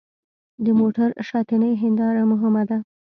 [0.65, 2.77] د موټر شاتنۍ هېنداره مهمه ده.